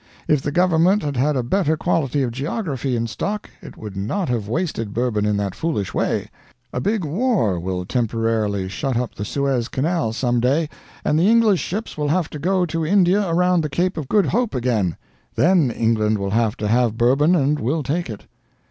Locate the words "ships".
11.61-11.99